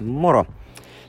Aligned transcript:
Moro! 0.00 0.44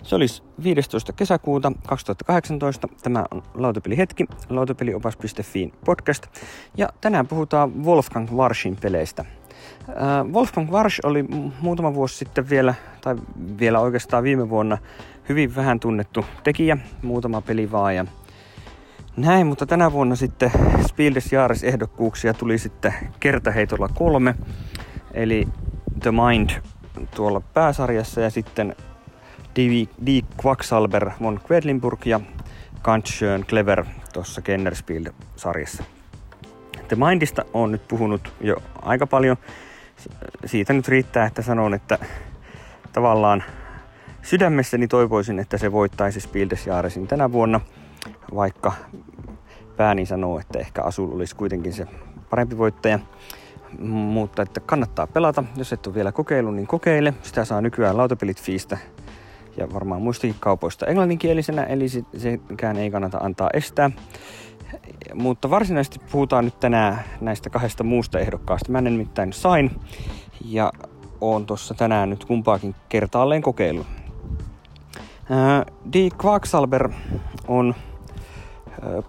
Se 0.04 0.16
olisi 0.16 0.44
15. 0.64 1.14
kesäkuuta 1.14 1.72
2018. 1.88 2.88
Tämä 3.04 3.26
on 3.32 3.44
Lautapelihetki, 3.54 4.26
lautapeliopas.fi 4.50 5.74
podcast. 5.86 6.28
Ja 6.78 6.90
tänään 7.02 7.28
puhutaan 7.28 7.84
Wolfgang 7.86 8.32
Warschin 8.32 8.78
peleistä. 8.82 9.26
Äh, 9.90 10.34
Wolfgang 10.34 10.72
Warsch 10.72 11.00
oli 11.04 11.26
muutama 11.62 11.94
vuosi 11.94 12.16
sitten 12.18 12.50
vielä, 12.50 12.74
tai 13.02 13.16
vielä 13.60 13.80
oikeastaan 13.80 14.24
viime 14.24 14.50
vuonna, 14.50 14.78
hyvin 15.30 15.56
vähän 15.56 15.80
tunnettu 15.80 16.26
tekijä, 16.44 16.78
muutama 17.02 17.42
peli 17.42 17.72
vaan. 17.72 17.96
Ja 17.96 18.06
näin, 19.18 19.48
mutta 19.48 19.66
tänä 19.66 19.92
vuonna 19.92 20.16
sitten 20.16 20.52
Spiel 20.88 21.16
des 21.16 21.34
Jahres 21.34 21.64
ehdokkuuksia 21.64 22.34
tuli 22.34 22.58
sitten 22.58 22.94
kertaheitolla 23.20 23.88
kolme. 23.88 24.36
Eli 25.14 25.48
The 26.00 26.12
Mind 26.12 26.50
tuolla 27.16 27.42
pääsarjassa 27.54 28.22
ja 28.22 28.30
sitten 28.30 28.76
Die 30.06 30.22
Quacksalber 30.46 31.12
von 31.22 31.40
Quedlinburg 31.52 32.06
ja 32.06 32.20
Ganz 32.84 33.06
schön 33.06 33.46
clever 33.46 33.86
tuossa 34.14 34.42
Kennerspiel-sarjassa. 34.42 35.84
The 36.88 36.96
Mindista 36.96 37.46
on 37.54 37.72
nyt 37.72 37.88
puhunut 37.88 38.34
jo 38.42 38.56
aika 38.82 39.08
paljon. 39.08 39.38
Siitä 40.46 40.74
nyt 40.74 40.88
riittää, 40.88 41.26
että 41.26 41.42
sanon, 41.42 41.74
että 41.74 41.98
tavallaan 42.94 43.44
sydämessäni 44.22 44.88
toivoisin, 44.88 45.40
että 45.40 45.58
se 45.58 45.72
voittaisi 45.72 46.20
Spiel 46.20 46.50
des 46.50 46.66
tänä 47.08 47.32
vuonna, 47.32 47.62
vaikka 48.36 48.74
pääni 49.78 50.06
sanoo, 50.06 50.40
että 50.40 50.60
ehkä 50.60 50.82
Asul 50.82 51.12
olisi 51.12 51.36
kuitenkin 51.36 51.74
se 51.74 51.88
parempi 52.30 52.58
voittaja. 52.58 53.00
Mutta 53.80 54.42
että 54.42 54.60
kannattaa 54.60 55.08
pelata. 55.08 55.44
Jos 55.56 55.74
et 55.74 55.88
ole 55.88 55.96
vielä 55.96 56.12
kokeillut, 56.12 56.56
niin 56.56 56.68
kokeile. 56.68 57.14
Sitä 57.22 57.46
saa 57.46 57.62
nykyään 57.62 57.98
lautapelit 57.98 58.42
fiistä 58.42 58.78
ja 59.58 59.74
varmaan 59.74 60.02
muistakin 60.02 60.36
kaupoista 60.40 60.86
englanninkielisenä, 60.86 61.64
eli 61.64 61.90
sekään 62.18 62.78
ei 62.78 62.92
kannata 62.92 63.18
antaa 63.18 63.50
estää. 63.54 63.92
Mutta 65.14 65.50
varsinaisesti 65.50 66.00
puhutaan 66.12 66.46
nyt 66.46 66.60
tänään 66.60 67.00
näistä 67.22 67.50
kahdesta 67.50 67.84
muusta 67.84 68.20
ehdokkaasta. 68.20 68.72
Mä 68.72 68.78
en 68.78 68.84
nimittäin 68.84 69.34
sain 69.34 69.72
ja 70.46 70.72
oon 71.22 71.46
tuossa 71.46 71.74
tänään 71.74 72.10
nyt 72.10 72.26
kumpaakin 72.26 72.76
kertaalleen 72.90 73.42
kokeillut. 73.42 73.88
Die 75.94 76.10
Quacksalber 76.26 76.90
on 77.48 77.76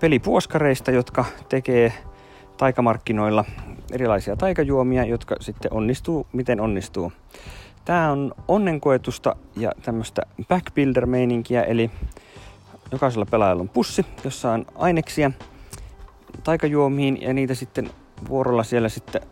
peli 0.01 0.19
puoskareista, 0.19 0.91
jotka 0.91 1.25
tekee 1.49 1.93
taikamarkkinoilla 2.61 3.45
erilaisia 3.93 4.37
taikajuomia, 4.37 5.05
jotka 5.05 5.37
sitten 5.41 5.73
onnistuu, 5.73 6.27
miten 6.33 6.61
onnistuu. 6.61 7.13
Tämä 7.85 8.13
on 8.13 8.35
onnenkoetusta 8.49 9.37
ja 9.57 9.73
tämmöistä 9.83 10.23
backbuilder-meininkiä, 10.49 11.63
eli 11.63 11.91
jokaisella 12.93 13.27
pelaajalla 13.27 13.61
on 13.61 13.69
pussi, 13.69 14.07
jossa 14.25 14.53
on 14.53 14.67
aineksia 14.75 15.31
taikajuomiin 16.45 17.23
ja 17.23 17.35
niitä 17.35 17.55
sitten 17.55 17.91
vuorolla 18.29 18.65
siellä 18.65 18.89
sitten 18.89 19.23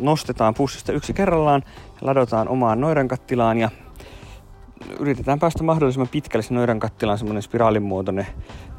nostetaan 0.00 0.54
pussista 0.54 0.92
yksi 0.92 1.12
kerrallaan, 1.12 1.62
ladotaan 2.00 2.48
omaan 2.48 2.80
noidankattilaan 2.80 3.58
ja 3.58 3.70
yritetään 4.98 5.38
päästä 5.38 5.62
mahdollisimman 5.62 6.08
pitkälle. 6.08 6.42
Se 6.42 6.54
noidankattilaan 6.54 7.18
semmoinen 7.18 7.42
spiraalimuotoinen 7.42 8.26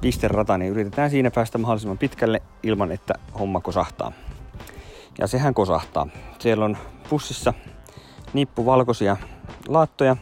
pisterata, 0.02 0.58
niin 0.58 0.72
yritetään 0.72 1.10
siinä 1.10 1.32
päästä 1.32 1.58
mahdollisimman 1.58 1.98
pitkälle 1.98 2.42
ilman, 2.64 2.92
että 2.92 3.14
homma 3.40 3.62
kosahtaa. 3.62 4.12
Ja 5.20 5.28
sehän 5.28 5.54
kosahtaa. 5.54 6.08
Siellä 6.40 6.66
on 6.66 6.78
pussissa 7.10 7.54
nippu 8.34 8.66
valkoisia 8.66 9.18
laattoja. 9.68 10.18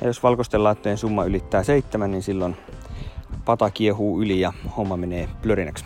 Ja 0.00 0.06
jos 0.06 0.22
valkoisten 0.22 0.64
laattojen 0.64 0.98
summa 0.98 1.24
ylittää 1.24 1.62
seitsemän, 1.62 2.10
niin 2.10 2.22
silloin 2.22 2.56
pata 3.44 3.70
kiehuu 3.70 4.22
yli 4.22 4.40
ja 4.40 4.52
homma 4.76 4.96
menee 4.96 5.28
plörinäksi. 5.42 5.84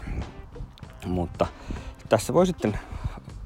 Mutta 1.06 1.47
tässä 2.09 2.34
voi 2.34 2.47
sitten 2.47 2.78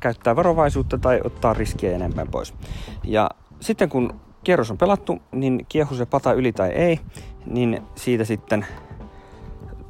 käyttää 0.00 0.36
varovaisuutta 0.36 0.98
tai 0.98 1.20
ottaa 1.24 1.54
riskiä 1.54 1.92
enemmän 1.92 2.28
pois. 2.28 2.54
Ja 3.04 3.30
sitten 3.60 3.88
kun 3.88 4.20
kierros 4.44 4.70
on 4.70 4.78
pelattu, 4.78 5.18
niin 5.32 5.66
kiehu 5.68 5.94
se 5.94 6.06
pata 6.06 6.32
yli 6.32 6.52
tai 6.52 6.70
ei, 6.70 7.00
niin 7.46 7.82
siitä 7.94 8.24
sitten 8.24 8.66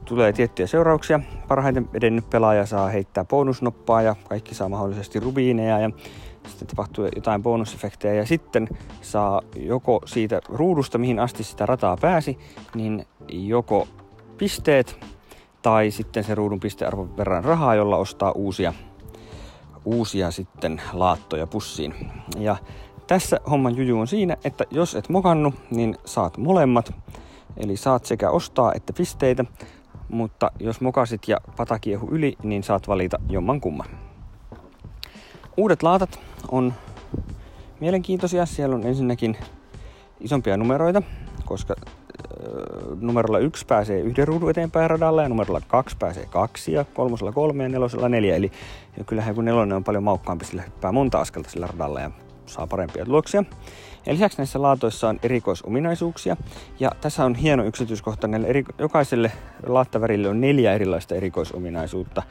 tulee 0.04 0.32
tiettyjä 0.32 0.66
seurauksia. 0.66 1.20
Parhaiten 1.48 1.88
edennyt 1.94 2.30
pelaaja 2.30 2.66
saa 2.66 2.88
heittää 2.88 3.24
bonusnoppaa 3.24 4.02
ja 4.02 4.16
kaikki 4.28 4.54
saa 4.54 4.68
mahdollisesti 4.68 5.20
rubiineja 5.20 5.78
ja 5.78 5.90
sitten 6.48 6.68
tapahtuu 6.68 7.08
jotain 7.14 7.42
bonusefektejä 7.42 8.14
ja 8.14 8.26
sitten 8.26 8.68
saa 9.00 9.42
joko 9.56 10.00
siitä 10.04 10.40
ruudusta, 10.48 10.98
mihin 10.98 11.18
asti 11.18 11.44
sitä 11.44 11.66
rataa 11.66 11.96
pääsi, 12.00 12.38
niin 12.74 13.06
joko 13.28 13.88
pisteet 14.38 14.98
tai 15.62 15.90
sitten 15.90 16.24
se 16.24 16.34
ruudun 16.34 16.60
pistearvon 16.60 17.16
verran 17.16 17.44
rahaa, 17.44 17.74
jolla 17.74 17.96
ostaa 17.96 18.32
uusia, 18.32 18.72
uusia 19.84 20.30
sitten 20.30 20.82
laattoja 20.92 21.46
pussiin. 21.46 21.94
Ja 22.38 22.56
tässä 23.06 23.40
homman 23.50 23.76
juju 23.76 24.00
on 24.00 24.06
siinä, 24.06 24.36
että 24.44 24.64
jos 24.70 24.94
et 24.94 25.08
mokannu, 25.08 25.54
niin 25.70 25.96
saat 26.04 26.38
molemmat. 26.38 26.94
Eli 27.56 27.76
saat 27.76 28.04
sekä 28.04 28.30
ostaa 28.30 28.72
että 28.74 28.92
pisteitä, 28.92 29.44
mutta 30.08 30.50
jos 30.60 30.80
mokasit 30.80 31.28
ja 31.28 31.40
patakiehu 31.56 32.08
yli, 32.10 32.36
niin 32.42 32.62
saat 32.62 32.88
valita 32.88 33.18
jomman 33.28 33.60
kumman. 33.60 33.86
Uudet 35.56 35.82
laatat 35.82 36.20
on 36.50 36.74
mielenkiintoisia. 37.80 38.46
Siellä 38.46 38.76
on 38.76 38.86
ensinnäkin 38.86 39.36
isompia 40.20 40.56
numeroita, 40.56 41.02
koska 41.44 41.74
numerolla 43.00 43.38
yksi 43.38 43.66
pääsee 43.66 44.00
yhden 44.00 44.28
ruudun 44.28 44.50
eteenpäin 44.50 44.90
radalla 44.90 45.22
ja 45.22 45.28
numerolla 45.28 45.60
kaksi 45.68 45.96
pääsee 45.98 46.26
kaksi 46.26 46.72
ja 46.72 46.84
kolmosella 46.84 47.32
kolme 47.32 47.62
ja 47.62 47.68
nelosella 47.68 48.08
neljä. 48.08 48.36
Eli 48.36 48.52
kyllähän 49.06 49.34
kun 49.34 49.44
nelonen 49.44 49.76
on 49.76 49.84
paljon 49.84 50.04
maukkaampi, 50.04 50.44
sillä 50.44 50.62
hyppää 50.62 50.92
monta 50.92 51.20
askelta 51.20 51.50
sillä 51.50 51.66
radalla 51.66 52.00
ja 52.00 52.10
saa 52.46 52.66
parempia 52.66 53.04
tuloksia. 53.04 53.44
Ja 54.06 54.12
lisäksi 54.12 54.38
näissä 54.38 54.62
laatoissa 54.62 55.08
on 55.08 55.20
erikoisominaisuuksia. 55.22 56.36
Ja 56.80 56.90
tässä 57.00 57.24
on 57.24 57.34
hieno 57.34 57.64
yksityiskohta. 57.64 58.28
Näille 58.28 58.46
eri, 58.46 58.64
jokaiselle 58.78 59.32
laattavärille 59.66 60.28
on 60.28 60.40
neljä 60.40 60.72
erilaista 60.72 61.14
erikoisominaisuutta, 61.14 62.22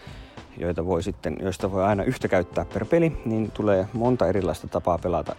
joita 0.58 0.86
voi 0.86 1.04
sitten, 1.04 1.38
joista 1.42 1.72
voi 1.72 1.84
aina 1.84 2.04
yhtä 2.04 2.28
käyttää 2.28 2.66
per 2.66 2.86
peli, 2.86 3.22
niin 3.26 3.52
tulee 3.52 3.88
monta 3.94 4.28
erilaista 4.28 4.68
tapaa 4.68 4.98
pelata. 4.98 5.36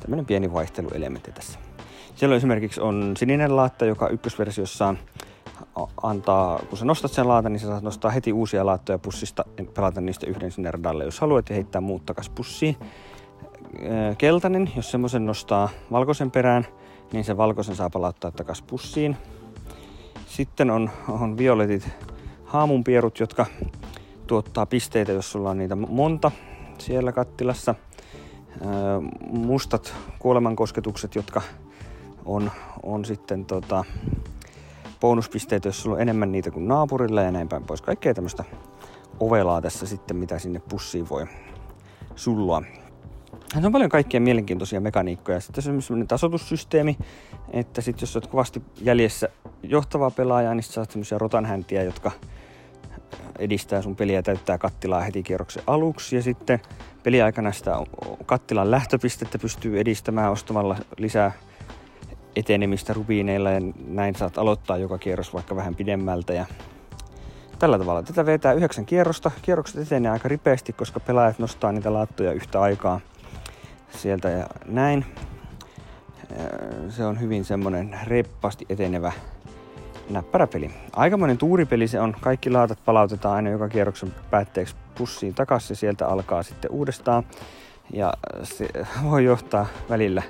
Tämmöinen 0.00 0.26
pieni 0.26 0.52
vaihteluelementti 0.52 1.32
tässä. 1.32 1.58
Siellä 2.14 2.36
esimerkiksi 2.36 2.80
on 2.80 3.14
sininen 3.16 3.56
laatta, 3.56 3.84
joka 3.84 4.08
ykkösversiossaan 4.08 4.98
antaa, 6.02 6.58
kun 6.68 6.78
sä 6.78 6.84
nostat 6.84 7.12
sen 7.12 7.28
laatan, 7.28 7.52
niin 7.52 7.60
sä 7.60 7.66
saat 7.66 7.82
nostaa 7.82 8.10
heti 8.10 8.32
uusia 8.32 8.66
laattoja 8.66 8.98
pussista 8.98 9.44
pelata 9.74 10.00
niistä 10.00 10.26
yhden 10.26 10.50
sinne 10.50 10.70
radalle, 10.70 11.04
jos 11.04 11.20
haluat, 11.20 11.48
ja 11.48 11.54
heittää 11.54 11.80
muut 11.80 12.06
takas 12.06 12.30
pussiin. 12.30 12.76
Keltainen, 14.18 14.72
jos 14.76 14.90
semmoisen 14.90 15.26
nostaa 15.26 15.68
valkoisen 15.90 16.30
perään, 16.30 16.66
niin 17.12 17.24
se 17.24 17.36
valkoisen 17.36 17.76
saa 17.76 17.90
palauttaa 17.90 18.30
takas 18.30 18.62
pussiin. 18.62 19.16
Sitten 20.26 20.70
on, 20.70 20.90
on 21.08 21.38
violetit 21.38 21.88
haamunpierut, 22.44 23.20
jotka 23.20 23.46
tuottaa 24.26 24.66
pisteitä, 24.66 25.12
jos 25.12 25.32
sulla 25.32 25.50
on 25.50 25.58
niitä 25.58 25.76
monta 25.76 26.30
siellä 26.78 27.12
kattilassa. 27.12 27.74
Mustat 29.30 29.94
kuolemankosketukset, 30.18 31.14
jotka 31.14 31.42
on, 32.24 32.50
on 32.82 33.04
sitten 33.04 33.44
tota, 33.44 33.84
bonuspisteitä, 35.00 35.68
jos 35.68 35.82
sulla 35.82 35.96
on 35.96 36.02
enemmän 36.02 36.32
niitä 36.32 36.50
kuin 36.50 36.68
naapurilla 36.68 37.22
ja 37.22 37.30
näin 37.30 37.48
päin 37.48 37.64
pois. 37.64 37.82
Kaikkea 37.82 38.14
tämmöistä 38.14 38.44
ovelaa 39.20 39.60
tässä 39.60 39.86
sitten, 39.86 40.16
mitä 40.16 40.38
sinne 40.38 40.62
pussiin 40.68 41.08
voi 41.08 41.26
sullua. 42.16 42.62
Se 43.58 43.66
on 43.66 43.72
paljon 43.72 43.90
kaikkia 43.90 44.20
mielenkiintoisia 44.20 44.80
mekaniikkoja. 44.80 45.40
Sitten 45.40 45.62
se 45.62 45.70
on 45.70 45.82
sellainen 45.82 46.08
tasotussysteemi, 46.08 46.98
että 47.50 47.80
sitten 47.80 48.02
jos 48.02 48.16
olet 48.16 48.26
kovasti 48.26 48.62
jäljessä 48.80 49.28
johtavaa 49.62 50.10
pelaajaa, 50.10 50.54
niin 50.54 50.62
saat 50.62 50.90
semmoisia 50.90 51.18
rotanhäntiä, 51.18 51.82
jotka 51.82 52.10
edistää 53.38 53.82
sun 53.82 53.96
peliä 53.96 54.22
täyttää 54.22 54.58
kattilaa 54.58 55.00
heti 55.00 55.22
kierroksen 55.22 55.62
aluksi. 55.66 56.16
Ja 56.16 56.22
sitten 56.22 56.60
peliaikana 57.02 57.52
sitä 57.52 57.76
kattilan 58.26 58.70
lähtöpistettä 58.70 59.38
pystyy 59.38 59.80
edistämään 59.80 60.32
ostamalla 60.32 60.76
lisää 60.98 61.32
etenemistä 62.36 62.92
rubiineilla 62.92 63.50
ja 63.50 63.60
näin 63.86 64.14
saat 64.14 64.38
aloittaa 64.38 64.76
joka 64.76 64.98
kierros 64.98 65.34
vaikka 65.34 65.56
vähän 65.56 65.74
pidemmältä 65.74 66.32
ja 66.32 66.46
tällä 67.58 67.78
tavalla. 67.78 68.02
Tätä 68.02 68.26
vetää 68.26 68.52
yhdeksän 68.52 68.86
kierrosta. 68.86 69.30
Kierrokset 69.42 69.86
etenee 69.86 70.10
aika 70.10 70.28
ripeästi, 70.28 70.72
koska 70.72 71.00
pelaajat 71.00 71.38
nostaa 71.38 71.72
niitä 71.72 71.92
laattoja 71.92 72.32
yhtä 72.32 72.60
aikaa 72.60 73.00
sieltä 73.90 74.28
ja 74.28 74.46
näin. 74.66 75.04
Se 76.88 77.04
on 77.04 77.20
hyvin 77.20 77.44
semmonen 77.44 77.98
reippaasti 78.04 78.66
etenevä 78.68 79.12
näppäräpeli. 80.10 80.70
Aikamoinen 80.92 81.38
tuuripeli 81.38 81.88
se 81.88 82.00
on. 82.00 82.16
Kaikki 82.20 82.50
laatat 82.50 82.84
palautetaan 82.84 83.36
aina 83.36 83.50
joka 83.50 83.68
kierroksen 83.68 84.14
päätteeksi 84.30 84.76
pussiin 84.94 85.34
takaisin 85.34 85.76
sieltä 85.76 86.06
alkaa 86.06 86.42
sitten 86.42 86.70
uudestaan. 86.70 87.24
Ja 87.92 88.12
se 88.42 88.68
voi 89.10 89.24
johtaa 89.24 89.66
välillä 89.88 90.22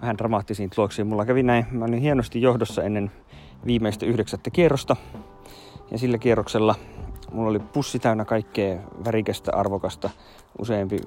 vähän 0.00 0.18
dramaattisiin 0.18 0.70
tuloksiin. 0.70 1.06
Mulla 1.06 1.26
kävi 1.26 1.42
näin, 1.42 1.66
mä 1.70 1.84
olin 1.84 2.00
hienosti 2.00 2.42
johdossa 2.42 2.82
ennen 2.82 3.10
viimeistä 3.66 4.06
yhdeksättä 4.06 4.50
kierrosta. 4.50 4.96
Ja 5.90 5.98
sillä 5.98 6.18
kierroksella 6.18 6.74
mulla 7.32 7.50
oli 7.50 7.58
pussi 7.58 7.98
täynnä 7.98 8.24
kaikkea 8.24 8.78
värikästä, 9.04 9.52
arvokasta, 9.54 10.10
useampi 10.58 11.00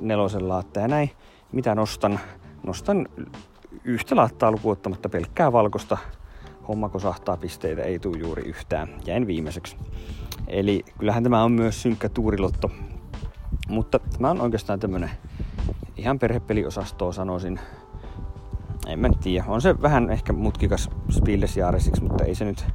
nelosen 0.00 0.48
laatta 0.48 0.80
ja 0.80 0.88
näin. 0.88 1.10
Mitä 1.52 1.74
nostan? 1.74 2.20
Nostan 2.66 3.08
yhtä 3.84 4.16
laattaa 4.16 4.50
lukuottamatta 4.50 5.08
pelkkää 5.08 5.52
valkosta. 5.52 5.98
Homma 6.68 6.88
kosahtaa 6.88 7.36
pisteitä, 7.36 7.82
ei 7.82 7.98
tule 7.98 8.18
juuri 8.18 8.42
yhtään. 8.42 8.88
Jäin 9.06 9.26
viimeiseksi. 9.26 9.76
Eli 10.46 10.84
kyllähän 10.98 11.22
tämä 11.22 11.44
on 11.44 11.52
myös 11.52 11.82
synkkä 11.82 12.08
tuurilotto. 12.08 12.70
Mutta 13.68 13.98
tämä 13.98 14.30
on 14.30 14.40
oikeastaan 14.40 14.80
tämmönen 14.80 15.10
ihan 15.96 16.18
perhepeliosastoa 16.18 17.12
sanoisin. 17.12 17.60
En 18.86 18.98
mä 18.98 19.08
tiedä. 19.22 19.44
On 19.48 19.62
se 19.62 19.82
vähän 19.82 20.10
ehkä 20.10 20.32
mutkikas 20.32 20.90
Spielesjaaresiksi, 21.10 22.02
mutta 22.02 22.24
ei 22.24 22.34
se 22.34 22.44
nyt 22.44 22.66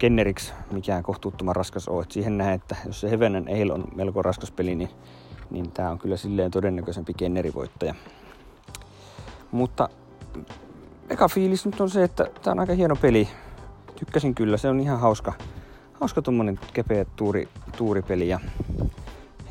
kenneriksi 0.00 0.52
mikään 0.70 1.02
kohtuuttoman 1.02 1.56
raskas 1.56 1.88
ole. 1.88 2.02
Et 2.02 2.12
siihen 2.12 2.38
nähdään, 2.38 2.56
että 2.56 2.76
jos 2.86 3.00
se 3.00 3.10
Hevenen 3.10 3.48
Eil 3.48 3.70
on 3.70 3.84
melko 3.94 4.22
raskas 4.22 4.50
peli, 4.50 4.74
niin, 4.74 4.90
niin 5.50 5.72
tämä 5.72 5.90
on 5.90 5.98
kyllä 5.98 6.16
silleen 6.16 6.50
todennäköisempi 6.50 7.14
kennerivoittaja. 7.14 7.94
Mutta 9.50 9.88
eka 11.10 11.28
fiilis 11.28 11.66
nyt 11.66 11.80
on 11.80 11.90
se, 11.90 12.04
että 12.04 12.26
tämä 12.42 12.52
on 12.52 12.60
aika 12.60 12.74
hieno 12.74 12.96
peli. 12.96 13.28
Tykkäsin 13.96 14.34
kyllä, 14.34 14.56
se 14.56 14.68
on 14.68 14.80
ihan 14.80 15.00
hauska, 15.00 15.32
hauska 15.92 16.22
tuommoinen 16.22 16.60
kepeä 16.72 17.04
tuuri, 17.16 17.48
tuuripeli 17.76 18.28
ja, 18.28 18.40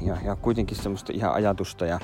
ja, 0.01 0.17
ja 0.25 0.35
kuitenkin 0.35 0.77
semmoista 0.77 1.13
ihan 1.15 1.33
ajatusta 1.33 1.85
ja 1.85 1.99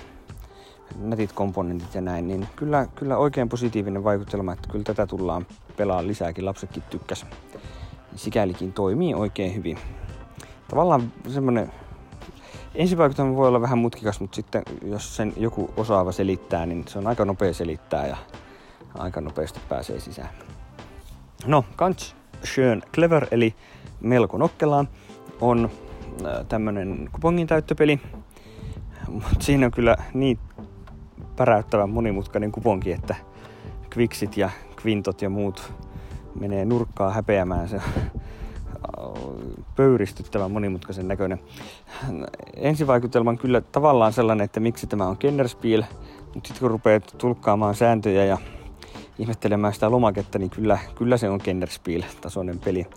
nätit 0.99 1.31
komponentit 1.31 1.95
ja 1.95 2.01
näin, 2.01 2.27
niin 2.27 2.47
kyllä, 2.55 2.87
kyllä 2.95 3.17
oikein 3.17 3.49
positiivinen 3.49 4.03
vaikutelma, 4.03 4.53
että 4.53 4.69
kyllä 4.71 4.83
tätä 4.83 5.07
tullaan 5.07 5.45
pelaamaan 5.77 6.07
lisääkin, 6.07 6.45
lapsetkin 6.45 6.83
tykkäs. 6.89 7.25
Sikälikin 8.15 8.73
toimii 8.73 9.13
oikein 9.13 9.55
hyvin. 9.55 9.77
Tavallaan 10.67 11.13
semmonen 11.27 11.71
ensivaikutelma 12.75 13.35
voi 13.35 13.47
olla 13.47 13.61
vähän 13.61 13.77
mutkikas, 13.77 14.19
mutta 14.19 14.35
sitten 14.35 14.63
jos 14.85 15.15
sen 15.15 15.33
joku 15.37 15.69
osaava 15.77 16.11
selittää, 16.11 16.65
niin 16.65 16.85
se 16.87 16.99
on 16.99 17.07
aika 17.07 17.25
nopea 17.25 17.53
selittää 17.53 18.07
ja 18.07 18.17
aika 18.97 19.21
nopeasti 19.21 19.59
pääsee 19.69 19.99
sisään. 19.99 20.29
No, 21.45 21.65
ganz 21.77 22.13
schön 22.45 22.83
clever, 22.93 23.27
eli 23.31 23.55
melko 24.01 24.37
nokkelaan, 24.37 24.87
on 25.41 25.69
äh, 26.25 26.45
tämmönen 26.49 27.09
kupongin 27.11 27.47
täyttöpeli. 27.47 27.99
Mutta 29.09 29.29
siinä 29.39 29.65
on 29.65 29.71
kyllä 29.71 29.97
niin 30.13 30.39
päräyttävän 31.35 31.89
monimutkainen 31.89 32.51
kuponki, 32.51 32.91
että 32.91 33.15
kviksit 33.89 34.37
ja 34.37 34.49
kvintot 34.75 35.21
ja 35.21 35.29
muut 35.29 35.73
menee 36.39 36.65
nurkkaa 36.65 37.11
häpeämään. 37.11 37.69
Se 37.69 37.81
pöyristyttävän 39.75 40.51
monimutkaisen 40.51 41.07
näköinen. 41.07 41.39
Ensivaikutelma 42.55 43.29
on 43.29 43.37
kyllä 43.37 43.61
tavallaan 43.61 44.13
sellainen, 44.13 44.45
että 44.45 44.59
miksi 44.59 44.87
tämä 44.87 45.07
on 45.07 45.17
Kennerspiel, 45.17 45.83
mutta 46.33 46.47
sitten 46.47 46.59
kun 46.59 46.71
rupeat 46.71 47.15
tulkkaamaan 47.17 47.75
sääntöjä 47.75 48.25
ja 48.25 48.37
ihmettelemään 49.19 49.73
sitä 49.73 49.91
lomaketta, 49.91 50.39
niin 50.39 50.49
kyllä, 50.49 50.79
kyllä 50.95 51.17
se 51.17 51.29
on 51.29 51.39
Kennerspiel-tasoinen 51.39 52.59
peli. 52.59 52.87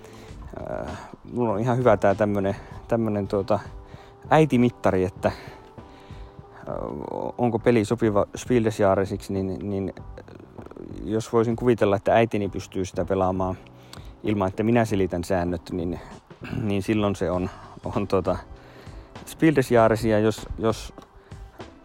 Äh, 0.71 0.99
mulla 1.33 1.53
on 1.53 1.61
ihan 1.61 1.79
hyvä 1.79 1.97
tämä 1.97 2.15
tämmönen, 2.15 2.57
tämmönen 2.89 3.29
tuota, 3.29 3.59
äitimittari, 4.31 5.05
että 5.05 5.33
onko 7.39 7.59
peli 7.59 7.85
sopiva 7.85 8.27
Spieldesjaaresiksi, 8.37 9.33
niin, 9.33 9.71
niin 9.71 9.95
jos 11.11 11.33
voisin 11.33 11.57
kuvitella, 11.57 11.97
että 11.97 12.15
äitini 12.15 12.49
pystyy 12.49 12.85
sitä 12.85 13.05
pelaamaan 13.05 13.57
ilman, 14.23 14.49
että 14.49 14.63
minä 14.63 14.85
selitän 14.85 15.25
säännöt, 15.25 15.71
niin, 15.71 16.01
niin 16.63 16.83
silloin 16.83 17.17
se 17.17 17.31
on, 17.31 17.51
on 17.85 18.09
tuota 18.09 18.37
Spieldesjaaresia, 19.27 20.19
jos, 20.19 20.47
jos 20.59 20.95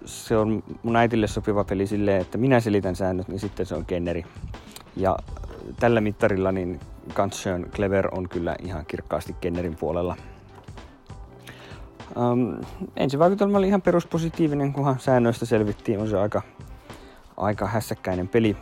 se 0.06 0.38
on 0.38 0.64
mun 0.84 0.96
äitille 0.96 1.28
sopiva 1.28 1.64
peli 1.64 1.88
silleen, 1.88 2.22
että 2.22 2.38
minä 2.38 2.60
selitän 2.60 2.96
säännöt, 2.96 3.28
niin 3.28 3.40
sitten 3.40 3.66
se 3.66 3.76
on 3.76 3.86
Kenneri. 3.86 4.26
Ja 4.96 5.18
tällä 5.80 6.02
mittarilla 6.02 6.52
niin 6.52 6.80
Kantsön 7.14 7.66
Clever 7.72 8.08
on 8.12 8.30
kyllä 8.30 8.56
ihan 8.64 8.86
kirkkaasti 8.86 9.36
Kennerin 9.42 9.76
puolella. 9.76 10.18
Um, 12.16 12.58
ensivaikutelma 12.96 13.58
oli 13.58 13.68
ihan 13.68 13.82
peruspositiivinen, 13.82 14.74
kunhan 14.74 15.00
säännöistä 15.00 15.46
selvittiin. 15.46 16.00
On 16.00 16.10
se 16.10 16.20
aika, 16.20 16.42
aika 17.38 17.68
hässäkkäinen 17.68 18.28
peli. 18.28 18.58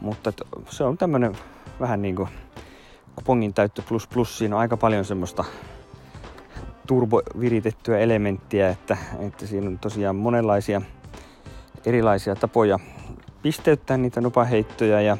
Mutta 0.00 0.32
se 0.70 0.84
on 0.84 0.98
tämmönen 0.98 1.36
vähän 1.80 2.02
niinku 2.02 2.28
kupongin 3.16 3.54
täyttö 3.54 3.82
plus 3.88 4.06
plus. 4.06 4.38
Siinä 4.38 4.56
on 4.56 4.60
aika 4.60 4.76
paljon 4.76 5.04
semmoista 5.04 5.44
turboviritettyä 6.86 7.98
elementtiä, 7.98 8.68
että, 8.70 8.96
että 9.18 9.46
siinä 9.46 9.66
on 9.66 9.78
tosiaan 9.78 10.16
monenlaisia 10.16 10.82
erilaisia 11.86 12.36
tapoja 12.36 12.78
pisteyttää 13.42 13.96
niitä 13.96 14.20
nopaheittoja 14.20 15.00
ja, 15.00 15.16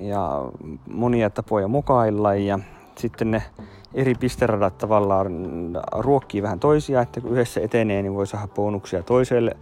ja 0.00 0.42
monia 0.90 1.30
tapoja 1.30 1.68
mukailla 1.68 2.34
ja 2.34 2.58
sitten 2.96 3.30
ne 3.30 3.42
eri 3.94 4.14
pisteradat 4.14 4.78
tavallaan 4.78 5.32
ruokkii 5.92 6.42
vähän 6.42 6.60
toisia, 6.60 7.00
että 7.00 7.20
kun 7.20 7.30
yhdessä 7.32 7.60
etenee, 7.60 8.02
niin 8.02 8.14
voi 8.14 8.26
saada 8.26 8.48
bonuksia 8.48 9.02
toiselle 9.02 9.56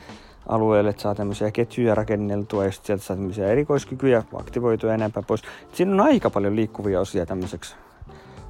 alueelle, 0.48 0.90
että 0.90 1.02
saa 1.02 1.14
tämmöisiä 1.14 1.50
ketjuja 1.50 1.94
rakenneltua 1.94 2.64
ja 2.64 2.72
sitten 2.72 2.86
sieltä 2.86 3.04
saa 3.04 3.16
tämmöisiä 3.16 3.48
erikoiskykyjä 3.48 4.22
aktivoitua 4.34 4.96
näin 4.96 5.12
pois. 5.26 5.42
Siinä 5.72 5.92
on 5.92 6.00
aika 6.00 6.30
paljon 6.30 6.56
liikkuvia 6.56 7.00
osia 7.00 7.26
tämmöiseksi 7.26 7.76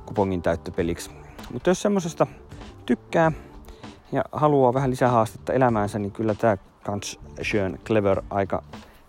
kupongin 0.06 0.42
täyttöpeliksi. 0.42 1.10
Mutta 1.52 1.70
jos 1.70 1.82
semmoisesta 1.82 2.26
tykkää 2.86 3.32
ja 4.12 4.24
haluaa 4.32 4.74
vähän 4.74 4.90
lisää 4.90 5.10
haastetta 5.10 5.52
elämäänsä, 5.52 5.98
niin 5.98 6.12
kyllä 6.12 6.34
tämä 6.34 6.56
Ganz 6.86 7.16
schön 7.42 7.78
clever 7.84 8.22
aika 8.30 8.62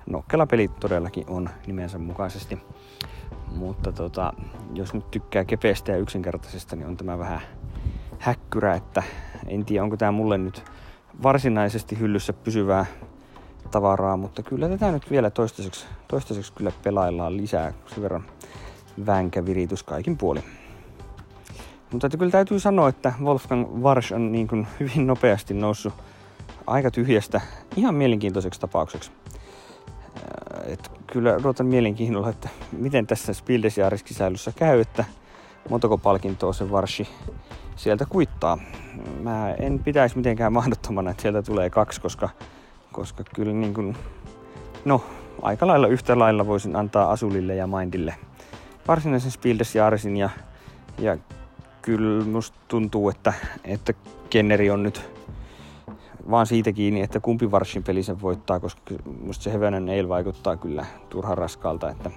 nokkela 0.06 0.45
peli 0.45 0.68
todellakin 0.80 1.25
on 1.28 1.50
nimensä 1.68 1.98
mukaisesti. 1.98 2.60
Mutta 3.56 3.92
tota, 3.92 4.34
jos 4.74 4.94
nyt 4.94 5.12
tykkää 5.12 5.45
kepeästä 5.45 5.92
ja 5.92 5.98
yksinkertaisesta, 5.98 6.75
niin 6.75 6.88
on 6.88 6.98
tämä 6.98 7.19
vähän 7.19 7.42
häkkyrä, 8.19 8.75
että 8.75 9.04
en 9.48 9.66
tiedä 9.66 9.84
onko 9.84 9.98
tämä 9.98 10.12
mulle 10.12 10.38
nyt 10.38 10.63
varsinaisesti 11.23 11.99
hyllyssä 11.99 12.33
pysyvää 12.33 12.85
tavaraa, 13.71 14.17
mutta 14.17 14.43
kyllä 14.43 14.69
tätä 14.69 14.91
nyt 14.91 15.11
vielä 15.11 15.29
toistaiseksi, 15.29 15.85
toistaiseksi 16.07 16.53
kyllä 16.53 16.71
pelaillaan 16.83 17.37
lisää 17.37 17.73
sen 17.87 18.03
verran 18.03 18.25
vänkä 19.05 19.45
viritys 19.45 19.83
kaikin 19.83 20.17
puolin. 20.17 20.43
Mutta 21.91 22.09
kyllä 22.09 22.31
täytyy 22.31 22.59
sanoa, 22.59 22.89
että 22.89 23.13
Wolfgang 23.21 23.83
Warsch 23.83 24.13
on 24.13 24.31
niin 24.31 24.47
kuin 24.47 24.67
hyvin 24.79 25.07
nopeasti 25.07 25.53
noussut 25.53 25.93
aika 26.67 26.91
tyhjästä 26.91 27.41
ihan 27.75 27.95
mielenkiintoiseksi 27.95 28.59
tapaukseksi. 28.59 29.12
Et 30.65 30.91
kyllä 31.07 31.33
odotan 31.36 31.65
mielenkiinnolla, 31.65 32.29
että 32.29 32.50
miten 32.71 33.07
tässä 33.07 33.33
Spildesjaaris-kisailussa 33.33 34.51
käy, 34.55 34.79
että 34.79 35.05
montako 35.69 35.97
palkintoa 35.97 36.53
se 36.53 36.71
Varsi 36.71 37.07
sieltä 37.77 38.05
kuittaa. 38.10 38.57
Mä 39.22 39.53
en 39.53 39.79
pitäisi 39.79 40.17
mitenkään 40.17 40.53
mahdottomana, 40.53 41.12
että 41.12 41.22
sieltä 41.22 41.41
tulee 41.41 41.69
kaksi, 41.69 42.01
koska, 42.01 42.29
koska 42.91 43.24
kyllä 43.36 43.53
niin 43.53 43.74
kuin, 43.74 43.98
no, 44.86 45.03
aika 45.41 45.67
lailla 45.67 45.88
yhtä 45.88 46.19
lailla 46.19 46.48
voisin 46.48 46.75
antaa 46.75 47.12
Asulille 47.12 47.55
ja 47.55 47.67
Mindille 47.67 48.15
varsinaisen 48.88 49.31
Spildesjaarisin 49.31 50.17
ja, 50.17 50.29
ja 51.00 51.17
kyllä 51.81 52.25
musta 52.25 52.57
tuntuu, 52.67 53.10
että, 53.10 53.34
että 53.65 53.93
Kenneri 54.29 54.69
on 54.69 54.84
nyt 54.84 55.10
vaan 56.29 56.48
siitä 56.48 56.72
kiinni, 56.72 57.01
että 57.01 57.19
kumpi 57.19 57.51
Varshin 57.51 57.84
peli 57.84 58.03
sen 58.03 58.22
voittaa, 58.22 58.60
koska 58.60 58.81
musta 59.22 59.43
se 59.43 59.53
Hevenen 59.53 59.89
Eil 59.89 60.10
vaikuttaa 60.10 60.57
kyllä 60.57 60.86
turhan 61.10 61.38
raskalta, 61.38 61.89
että 61.89 62.12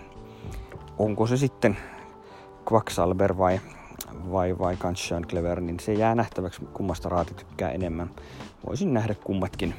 onko 0.99 1.27
se 1.27 1.37
sitten 1.37 1.77
Quacksalber 2.73 3.39
vai, 3.39 3.61
vai, 4.33 4.59
vai 4.59 4.77
Kanschan 4.77 5.27
Clever, 5.29 5.61
niin 5.61 5.81
se 5.81 5.93
jää 5.93 6.15
nähtäväksi, 6.15 6.61
kummasta 6.73 7.09
raati 7.09 7.35
tykkää 7.35 7.71
enemmän. 7.71 8.11
Voisin 8.67 8.95
nähdä 8.95 9.15
kummatkin 9.15 9.75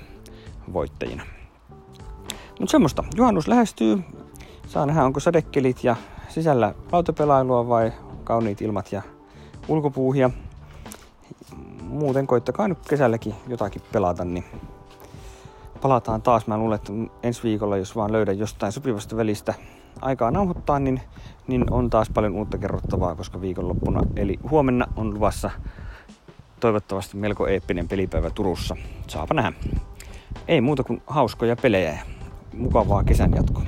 voittajina. 0.73 1.23
Mutta 2.59 2.71
semmoista. 2.71 3.03
Juhannus 3.15 3.47
lähestyy. 3.47 3.99
Saa 4.67 4.85
nähdä, 4.85 5.03
onko 5.03 5.19
sadekelit 5.19 5.83
ja 5.83 5.95
sisällä 6.29 6.73
lautapelailua 6.91 7.67
vai 7.67 7.91
kauniit 8.23 8.61
ilmat 8.61 8.91
ja 8.91 9.01
ulkopuuhia 9.67 10.29
muuten 11.91 12.27
koittakaa 12.27 12.67
nyt 12.67 12.77
kesälläkin 12.89 13.35
jotakin 13.47 13.81
pelata, 13.91 14.25
niin 14.25 14.45
palataan 15.81 16.21
taas. 16.21 16.47
Mä 16.47 16.57
luulen, 16.57 16.75
että 16.75 16.93
ensi 17.23 17.43
viikolla, 17.43 17.77
jos 17.77 17.95
vaan 17.95 18.11
löydän 18.11 18.39
jostain 18.39 18.71
sopivasta 18.71 19.17
välistä 19.17 19.53
aikaa 20.01 20.31
nauhoittaa, 20.31 20.79
niin, 20.79 21.01
niin 21.47 21.73
on 21.73 21.89
taas 21.89 22.09
paljon 22.09 22.35
uutta 22.35 22.57
kerrottavaa, 22.57 23.15
koska 23.15 23.41
viikonloppuna, 23.41 24.01
eli 24.15 24.39
huomenna 24.49 24.87
on 24.95 25.13
luvassa 25.13 25.51
toivottavasti 26.59 27.17
melko 27.17 27.47
eeppinen 27.47 27.87
pelipäivä 27.87 28.29
Turussa. 28.29 28.75
Saapa 29.07 29.33
nähdä. 29.33 29.53
Ei 30.47 30.61
muuta 30.61 30.83
kuin 30.83 31.01
hauskoja 31.07 31.55
pelejä 31.55 31.91
ja 31.91 31.99
mukavaa 32.53 33.03
kesän 33.03 33.33
jatkoa. 33.35 33.63